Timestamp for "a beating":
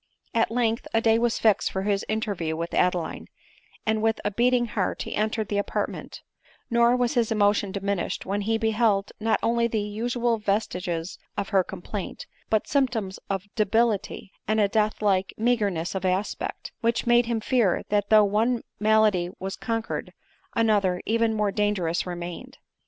4.25-4.65